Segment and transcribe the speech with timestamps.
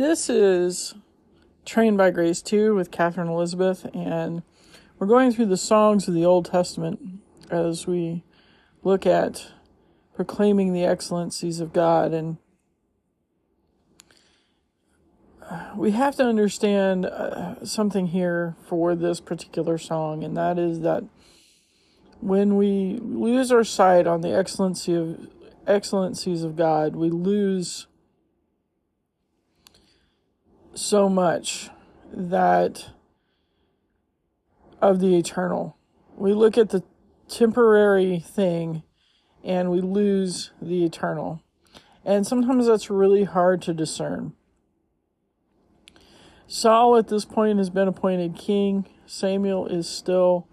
[0.00, 0.94] This is
[1.66, 4.42] Trained by Grace 2 with Katherine Elizabeth, and
[4.98, 8.24] we're going through the songs of the Old Testament as we
[8.82, 9.48] look at
[10.14, 12.14] proclaiming the excellencies of God.
[12.14, 12.38] And
[15.76, 21.04] we have to understand uh, something here for this particular song, and that is that
[22.22, 25.28] when we lose our sight on the excellency of
[25.66, 27.86] excellencies of God, we lose
[30.74, 31.70] so much
[32.12, 32.90] that
[34.80, 35.76] of the eternal.
[36.16, 36.82] We look at the
[37.28, 38.82] temporary thing
[39.44, 41.42] and we lose the eternal.
[42.04, 44.32] And sometimes that's really hard to discern.
[46.46, 48.86] Saul at this point has been appointed king.
[49.06, 50.48] Samuel is still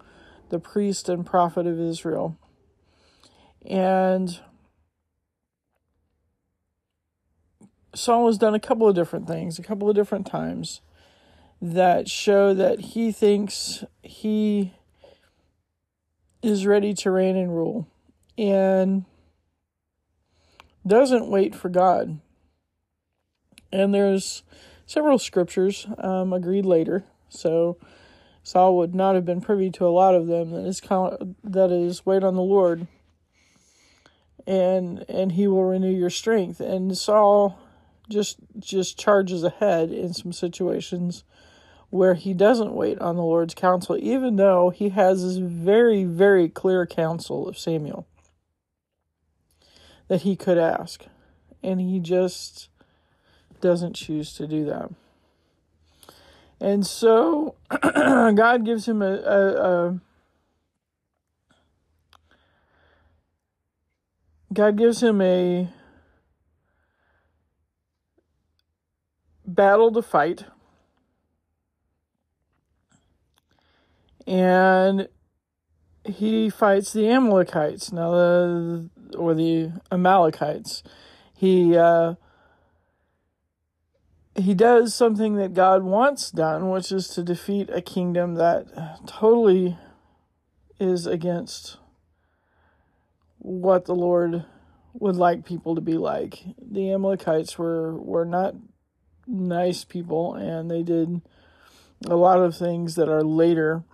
[0.48, 2.38] the priest and prophet of Israel.
[3.66, 4.40] And
[7.98, 10.80] Saul has done a couple of different things, a couple of different times
[11.60, 14.72] that show that he thinks he
[16.42, 17.88] is ready to reign and rule
[18.36, 19.04] and
[20.86, 22.20] doesn't wait for God.
[23.72, 24.44] And there's
[24.86, 27.76] several scriptures um, agreed later, so
[28.42, 30.52] Saul would not have been privy to a lot of them.
[30.52, 32.86] That is that is wait on the Lord,
[34.46, 36.60] and and He will renew your strength.
[36.60, 37.58] And Saul
[38.08, 41.24] just just charges ahead in some situations
[41.90, 46.48] where he doesn't wait on the Lord's counsel, even though he has this very, very
[46.48, 48.06] clear counsel of Samuel
[50.08, 51.06] that he could ask.
[51.62, 52.68] And he just
[53.60, 54.90] doesn't choose to do that.
[56.60, 60.00] And so God gives him a, a, a
[64.52, 65.68] God gives him a
[69.58, 70.44] battle to fight.
[74.24, 75.08] And
[76.04, 80.84] he fights the Amalekites now, the, or the Amalekites.
[81.34, 82.14] He uh,
[84.36, 88.66] he does something that God wants done, which is to defeat a kingdom that
[89.08, 89.76] totally
[90.78, 91.78] is against
[93.38, 94.44] what the Lord
[94.92, 96.44] would like people to be like.
[96.60, 98.54] The Amalekites were were not
[99.28, 101.20] nice people and they did
[102.06, 103.84] a lot of things that are later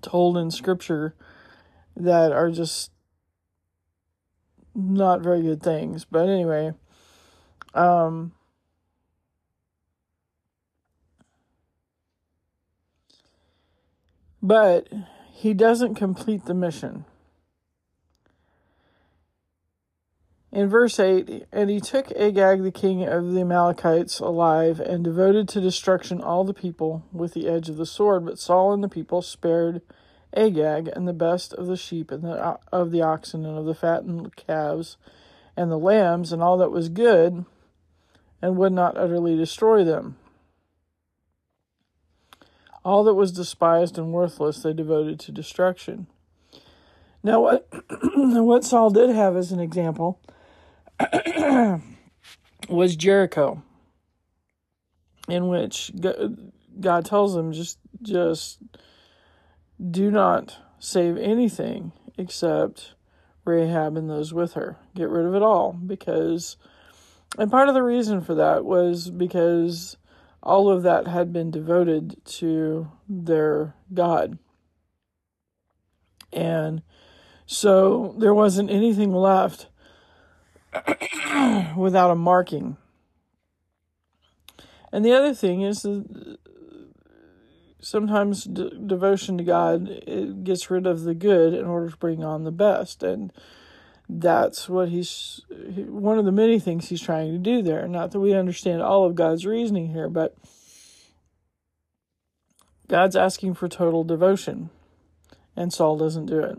[0.00, 1.14] told in scripture
[1.96, 2.90] that are just
[4.74, 6.04] not very good things.
[6.04, 6.72] But anyway,
[7.74, 8.32] um
[14.42, 14.88] but
[15.32, 17.04] he doesn't complete the mission.
[20.54, 25.48] In verse 8, and he took Agag, the king of the Amalekites, alive, and devoted
[25.48, 28.24] to destruction all the people with the edge of the sword.
[28.24, 29.82] But Saul and the people spared
[30.32, 33.74] Agag and the best of the sheep and the, of the oxen and of the
[33.74, 34.96] fattened calves
[35.56, 37.44] and the lambs and all that was good,
[38.40, 40.16] and would not utterly destroy them.
[42.84, 46.06] All that was despised and worthless they devoted to destruction.
[47.24, 47.66] Now, what,
[48.14, 50.20] what Saul did have as an example
[52.68, 53.62] was Jericho,
[55.28, 55.92] in which
[56.80, 58.58] God tells him just just
[59.90, 62.94] do not save anything except
[63.44, 64.76] Rahab and those with her.
[64.94, 66.56] Get rid of it all because
[67.38, 69.96] and part of the reason for that was because
[70.42, 74.38] all of that had been devoted to their God.
[76.32, 76.82] And
[77.46, 79.68] so there wasn't anything left
[81.76, 82.76] without a marking.
[84.92, 86.36] And the other thing is that uh,
[87.80, 92.22] sometimes de- devotion to God it gets rid of the good in order to bring
[92.22, 93.32] on the best, and
[94.08, 97.88] that's what he's one of the many things he's trying to do there.
[97.88, 100.36] Not that we understand all of God's reasoning here, but
[102.86, 104.70] God's asking for total devotion,
[105.56, 106.58] and Saul doesn't do it.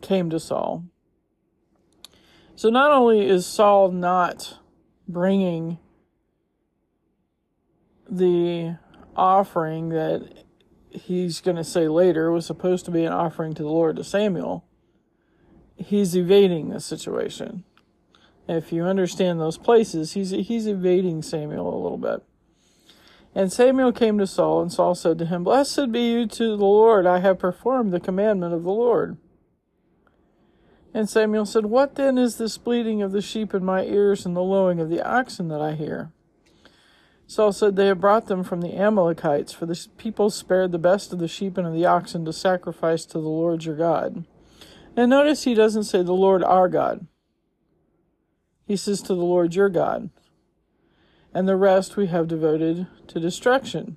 [0.00, 0.84] came to Saul.
[2.54, 4.58] So not only is Saul not
[5.08, 5.78] bringing
[8.08, 8.76] the
[9.16, 10.44] offering that
[10.90, 14.04] he's going to say later was supposed to be an offering to the Lord to
[14.04, 14.64] Samuel,
[15.76, 17.64] he's evading the situation.
[18.48, 22.22] If you understand those places, he's he's evading Samuel a little bit.
[23.34, 26.64] And Samuel came to Saul, and Saul said to him, Blessed be you to the
[26.64, 29.18] Lord, I have performed the commandment of the Lord.
[30.92, 34.36] And Samuel said, What then is this bleating of the sheep in my ears and
[34.36, 36.10] the lowing of the oxen that I hear?
[37.26, 41.12] Saul said, They have brought them from the Amalekites, for the people spared the best
[41.12, 44.24] of the sheep and of the oxen to sacrifice to the Lord your God.
[44.96, 47.06] And notice he doesn't say the Lord our God.
[48.66, 50.10] He says to the Lord your God.
[51.32, 53.96] And the rest we have devoted to destruction.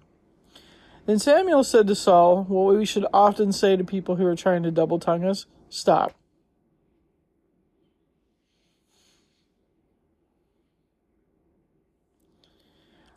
[1.08, 4.62] Then Samuel said to Saul, What we should often say to people who are trying
[4.62, 6.14] to double tongue us stop.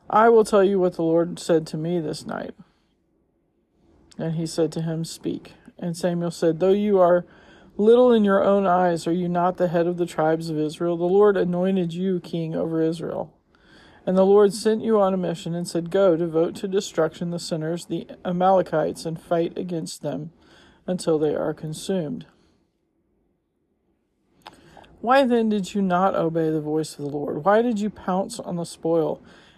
[0.08, 2.54] I will tell you what the Lord said to me this night.
[4.18, 5.54] And he said to him, Speak.
[5.78, 7.26] And Samuel said, Though you are
[7.76, 10.96] little in your own eyes, are you not the head of the tribes of Israel?
[10.96, 13.32] The Lord anointed you king over Israel.
[14.06, 17.40] And the Lord sent you on a mission and said, Go, devote to destruction the
[17.40, 20.30] sinners, the Amalekites, and fight against them
[20.86, 22.26] until they are consumed.
[25.00, 27.44] Why then did you not obey the voice of the Lord?
[27.44, 29.20] Why did you pounce on the spoil?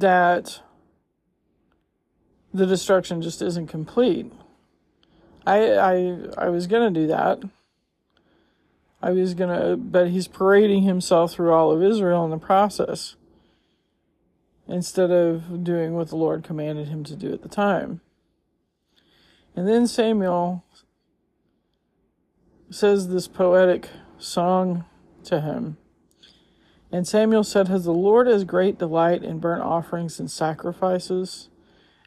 [0.00, 0.60] that
[2.52, 4.32] the destruction just isn't complete.
[5.46, 7.42] I I I was gonna do that.
[9.00, 13.14] I was gonna, but he's parading himself through all of Israel in the process
[14.66, 18.00] instead of doing what the Lord commanded him to do at the time.
[19.54, 20.64] And then Samuel
[22.70, 24.84] says this poetic song
[25.24, 25.78] to him.
[26.90, 31.48] And Samuel said, Has the Lord as great delight in burnt offerings and sacrifices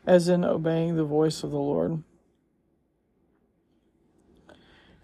[0.05, 2.03] as in obeying the voice of the Lord?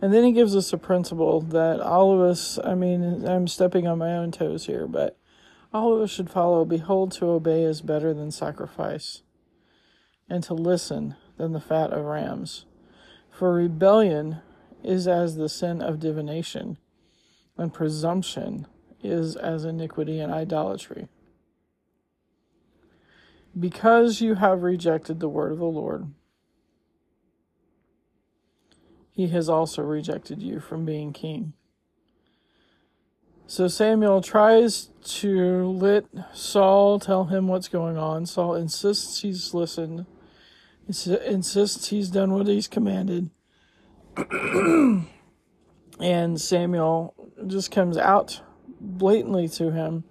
[0.02, 3.88] And then he gives us a principle that all of us, I mean, I'm stepping
[3.88, 5.18] on my own toes here, but
[5.74, 6.66] all of us should follow.
[6.66, 9.24] Behold, to obey is better than sacrifice,
[10.30, 12.66] and to listen than the fat of rams.
[13.32, 14.42] For rebellion
[14.84, 16.78] is as the sin of divination,
[17.58, 18.68] and presumption
[19.08, 21.08] is as iniquity and idolatry.
[23.60, 26.12] Because you have rejected the word of the Lord,
[29.12, 31.54] he has also rejected you from being king.
[33.50, 38.26] So Samuel tries to let Saul tell him what's going on.
[38.26, 40.06] Saul insists he's listened,
[40.88, 43.30] insists he's done what he's commanded.
[46.00, 47.16] and Samuel
[47.48, 48.42] just comes out
[48.80, 50.04] blatantly to him.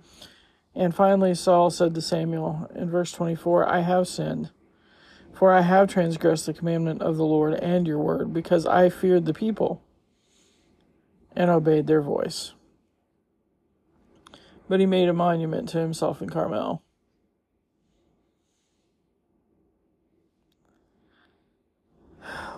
[0.74, 4.50] And finally, Saul said to Samuel in verse 24, I have sinned,
[5.32, 9.24] for I have transgressed the commandment of the Lord and your word, because I feared
[9.24, 9.82] the people
[11.34, 12.52] and obeyed their voice.
[14.68, 16.82] But he made a monument to himself in Carmel.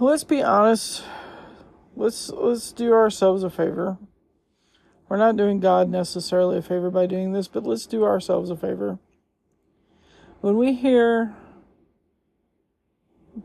[0.00, 1.03] Let's be honest.
[1.97, 3.99] Let's let's do ourselves a favor.
[5.09, 8.57] We're not doing God necessarily a favor by doing this, but let's do ourselves a
[8.57, 8.99] favor.
[10.41, 11.35] When we hear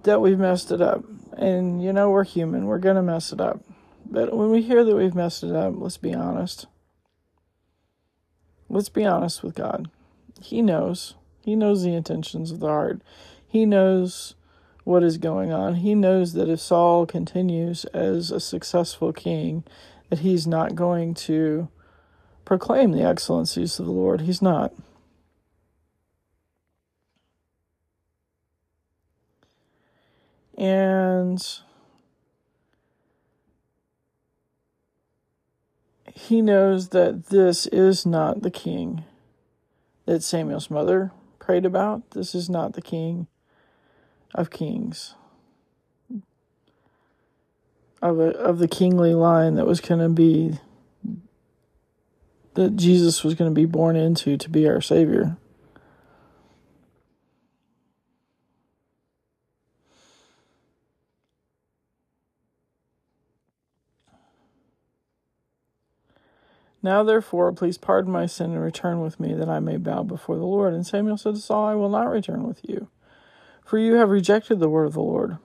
[0.03, 1.03] that we've messed it up,
[1.37, 3.61] and you know we're human, we're going to mess it up.
[4.05, 6.67] But when we hear that we've messed it up, let's be honest.
[8.69, 9.89] Let's be honest with God.
[10.41, 11.15] He knows.
[11.41, 13.01] He knows the intentions of the heart.
[13.47, 14.35] He knows
[14.83, 15.75] what is going on.
[15.75, 19.63] He knows that if Saul continues as a successful king,
[20.09, 21.67] that he's not going to
[22.45, 24.21] proclaim the excellencies of the Lord.
[24.21, 24.73] He's not.
[30.57, 31.43] And
[36.13, 39.03] he knows that this is not the king
[40.05, 42.11] that Samuel's mother prayed about.
[42.11, 43.27] This is not the king
[44.35, 45.15] of kings
[48.03, 50.59] of a, of the kingly line that was going to be
[52.55, 55.37] that Jesus was going to be born into to be our Savior.
[66.83, 70.35] Now, therefore, please pardon my sin and return with me, that I may bow before
[70.35, 70.73] the Lord.
[70.73, 72.89] And Samuel said to Saul, I will not return with you,
[73.65, 75.37] for you have rejected the word of the Lord,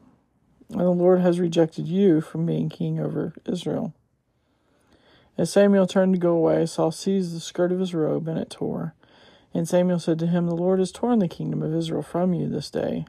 [0.70, 3.94] and the Lord has rejected you from being king over Israel.
[5.36, 8.50] As Samuel turned to go away, Saul seized the skirt of his robe, and it
[8.50, 8.94] tore.
[9.54, 12.48] And Samuel said to him, The Lord has torn the kingdom of Israel from you
[12.48, 13.06] this day,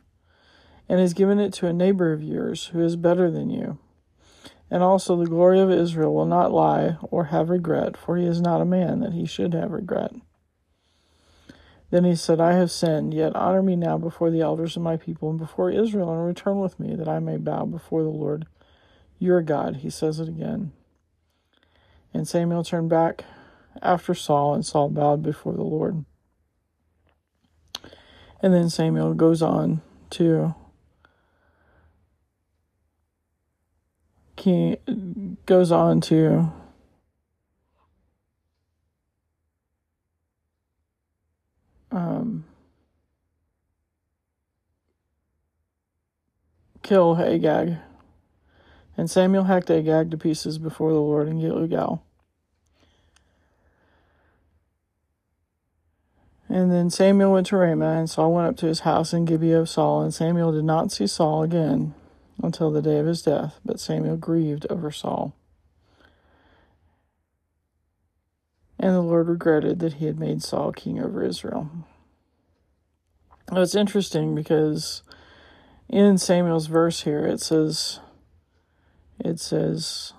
[0.88, 3.80] and has given it to a neighbor of yours who is better than you.
[4.72, 8.40] And also the glory of Israel will not lie or have regret, for he is
[8.40, 10.12] not a man that he should have regret.
[11.92, 14.96] Then he said, I have sinned, yet honor me now before the elders of my
[14.96, 18.46] people and before Israel, and return with me, that I may bow before the Lord
[19.18, 19.78] your God.
[19.78, 20.72] He says it again.
[22.14, 23.26] And Samuel turned back
[23.82, 26.06] after Saul, and Saul bowed before the Lord.
[28.42, 29.82] And then Samuel goes on
[30.12, 30.56] to
[34.38, 34.78] he
[35.46, 36.52] goes on to
[46.90, 47.78] kill Agag.
[48.98, 52.04] And Samuel hacked Agag to pieces before the Lord in Gilgal.
[56.50, 59.62] And then Samuel went to Ramah, and Saul went up to his house in Gibeah
[59.62, 61.94] of Saul, and Samuel did not see Saul again
[62.42, 65.36] until the day of his death, but Samuel grieved over Saul.
[68.80, 71.70] And the Lord regretted that he had made Saul king over Israel.
[73.52, 75.04] Now it's interesting because
[75.90, 78.00] in Samuel's verse here it says,
[79.20, 80.14] it says,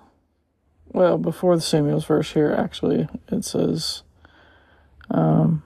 [0.93, 4.03] well, before the Samuel's verse here, actually, it says,
[5.09, 5.63] um,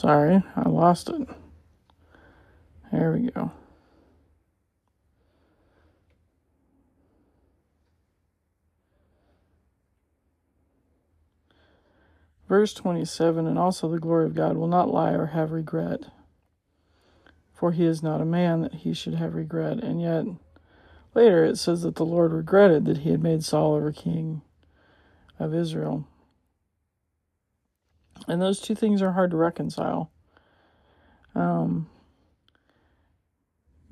[0.00, 1.28] Sorry, I lost it.
[2.90, 3.52] There we go.
[12.48, 16.06] Verse 27 And also the glory of God will not lie or have regret,
[17.52, 19.84] for he is not a man that he should have regret.
[19.84, 20.24] And yet,
[21.14, 24.40] later it says that the Lord regretted that he had made Saul over king
[25.38, 26.06] of Israel.
[28.28, 30.10] And those two things are hard to reconcile.
[31.34, 31.88] Um,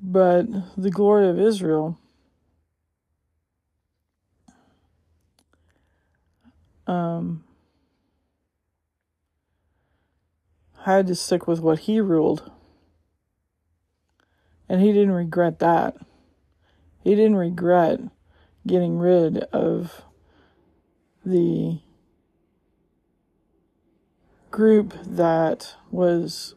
[0.01, 0.45] but
[0.77, 1.97] the glory of Israel
[6.87, 7.43] um,
[10.83, 12.51] had to stick with what he ruled.
[14.67, 15.97] And he didn't regret that.
[17.03, 17.99] He didn't regret
[18.67, 20.03] getting rid of
[21.25, 21.79] the
[24.51, 26.55] group that was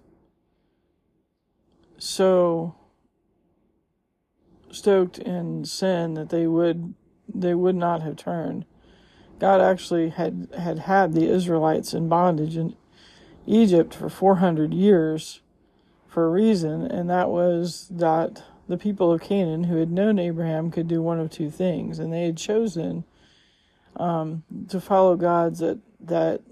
[1.98, 2.74] so
[4.70, 6.94] stoked in sin that they would
[7.32, 8.64] they would not have turned.
[9.38, 12.76] God actually had had had the Israelites in bondage in
[13.46, 15.40] Egypt for 400 years
[16.06, 20.70] for a reason, and that was that the people of Canaan who had known Abraham
[20.70, 23.04] could do one of two things, and they had chosen
[23.96, 26.42] um, to follow gods that that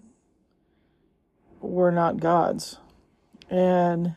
[1.61, 2.79] were not God's.
[3.49, 4.17] And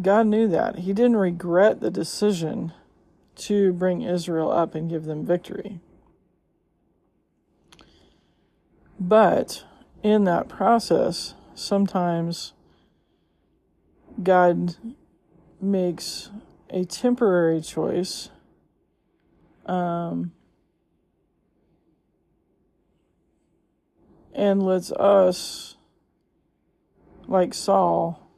[0.00, 0.80] God knew that.
[0.80, 2.72] He didn't regret the decision
[3.36, 5.80] to bring Israel up and give them victory.
[8.98, 9.64] But
[10.02, 12.52] in that process, sometimes
[14.22, 14.76] God
[15.60, 16.30] makes
[16.68, 18.30] a temporary choice
[19.66, 20.32] um,
[24.34, 25.76] and lets us
[27.30, 28.28] like Saul,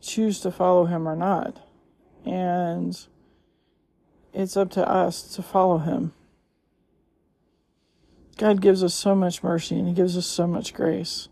[0.00, 1.60] choose to follow him or not.
[2.24, 2.98] And
[4.32, 6.14] it's up to us to follow him.
[8.38, 11.28] God gives us so much mercy and he gives us so much grace.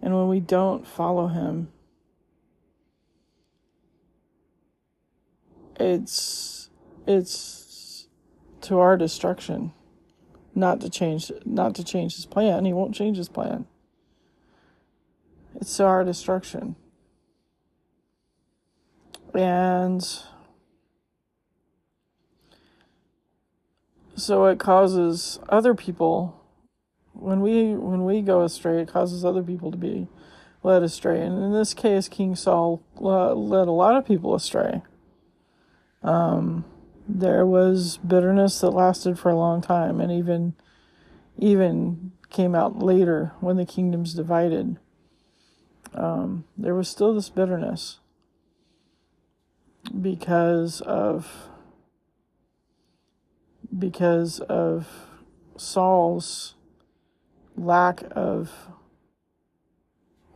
[0.00, 1.68] And when we don't follow him,
[5.76, 6.70] it's
[7.06, 8.08] it's
[8.60, 9.72] to our destruction
[10.54, 13.64] not to change not to change his plan he won't change his plan
[15.60, 16.76] it's to our destruction.
[19.34, 20.02] And
[24.16, 26.34] so it causes other people
[27.12, 30.08] when we when we go astray it causes other people to be
[30.62, 31.20] led astray.
[31.20, 34.82] And in this case king saul led a lot of people astray.
[36.02, 36.64] Um,
[37.08, 40.54] there was bitterness that lasted for a long time and even
[41.36, 44.78] even came out later when the kingdoms divided
[45.94, 47.98] um, there was still this bitterness
[50.00, 51.48] because of
[53.76, 54.88] because of
[55.56, 56.54] Saul's
[57.56, 58.50] lack of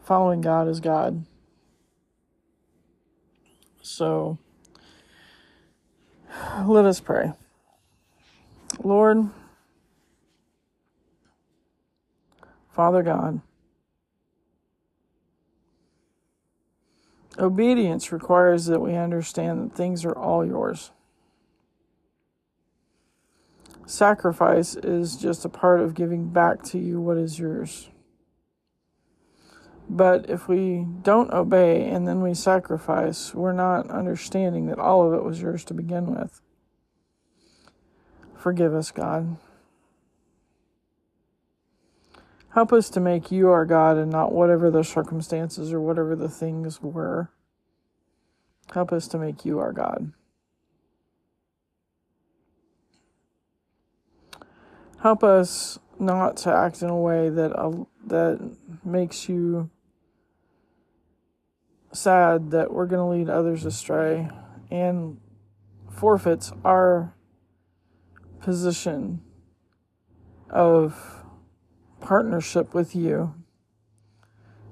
[0.03, 1.25] following God as God.
[3.81, 4.39] So
[6.65, 7.33] let us pray.
[8.83, 9.29] Lord,
[12.71, 13.41] Father God,
[17.39, 20.91] obedience requires that we understand that things are all yours.
[23.87, 27.91] Sacrifice is just a part of giving back to you what is yours.
[29.89, 35.13] But if we don't obey and then we sacrifice, we're not understanding that all of
[35.13, 36.41] it was yours to begin with.
[38.37, 39.37] Forgive us, God.
[42.55, 46.29] Help us to make you our God and not whatever the circumstances or whatever the
[46.29, 47.31] things were.
[48.73, 50.13] Help us to make you our God.
[55.03, 59.69] help us not to act in a way that uh, that makes you
[61.93, 64.29] sad that we're going to lead others astray
[64.71, 65.19] and
[65.91, 67.15] forfeits our
[68.41, 69.21] position
[70.49, 71.22] of
[72.13, 73.33] partnership with you.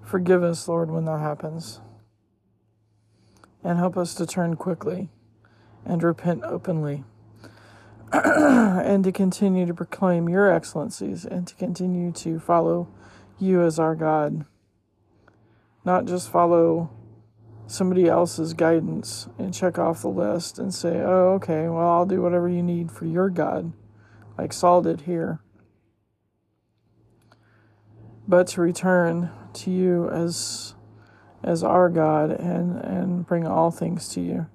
[0.05, 1.81] Forgive us, Lord, when that happens.
[3.65, 5.09] And help us to turn quickly
[5.83, 7.03] and repent openly.
[8.13, 12.89] and to continue to proclaim your excellencies and to continue to follow
[13.39, 14.45] you as our God.
[15.83, 16.91] Not just follow
[17.67, 22.21] somebody else's guidance and check off the list and say, oh, okay, well, I'll do
[22.21, 23.73] whatever you need for your God,
[24.37, 25.41] like Saul did here.
[28.31, 30.75] But to return to you as
[31.43, 34.47] as our God and, and bring all things to you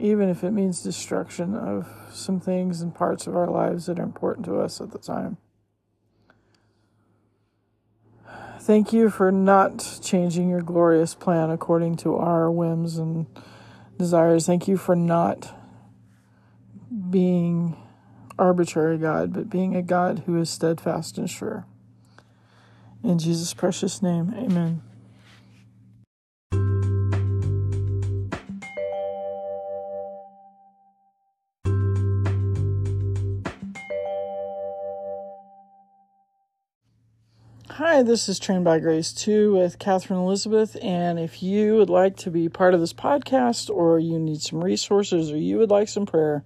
[0.00, 4.04] even if it means destruction of some things and parts of our lives that are
[4.04, 5.36] important to us at the time.
[8.60, 13.26] Thank you for not changing your glorious plan according to our whims and
[13.98, 14.46] desires.
[14.46, 15.54] Thank you for not
[17.10, 17.76] being
[18.40, 21.66] arbitrary God, but being a God who is steadfast and sure.
[23.04, 24.82] In Jesus' precious name, amen.
[37.72, 40.76] Hi, this is Trained by Grace 2 with Katherine Elizabeth.
[40.82, 44.62] And if you would like to be part of this podcast, or you need some
[44.62, 46.44] resources, or you would like some prayer,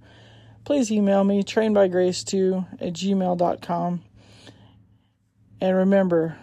[0.65, 4.03] please email me, trainedbygrace2 at gmail.com.
[5.61, 6.37] And remember,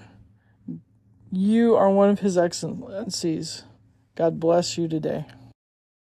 [1.31, 3.63] you are one of His excellencies.
[4.15, 5.25] God bless you today.